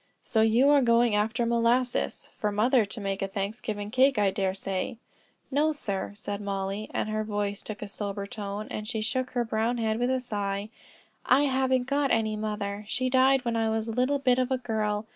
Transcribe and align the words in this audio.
So 0.23 0.41
you 0.41 0.67
are 0.69 0.81
going 0.81 1.13
after 1.13 1.45
molasses, 1.45 2.27
for 2.33 2.51
mother 2.51 2.85
to 2.85 2.99
make 2.99 3.21
a 3.21 3.27
Thanksgiving 3.27 3.91
cake, 3.91 4.17
I 4.17 4.31
dare 4.31 4.55
say." 4.55 4.97
"No, 5.51 5.71
sir," 5.73 6.13
said 6.15 6.41
Mollie, 6.41 6.89
and 6.91 7.07
her 7.09 7.23
voice 7.23 7.61
took 7.61 7.83
a 7.83 7.87
sober 7.87 8.25
tone, 8.25 8.67
and 8.71 8.87
she 8.87 9.01
shook 9.01 9.29
her 9.37 9.45
brown 9.45 9.77
head 9.77 9.99
with 9.99 10.09
a 10.09 10.19
sigh. 10.19 10.69
"I 11.23 11.41
haven't 11.41 11.85
got 11.85 12.09
any 12.09 12.35
mother; 12.35 12.83
she 12.87 13.11
died 13.11 13.45
when 13.45 13.55
I 13.55 13.69
was 13.69 13.87
a 13.87 13.91
little 13.91 14.17
bit 14.17 14.39
of 14.39 14.49
a 14.49 14.57
girl. 14.57 15.05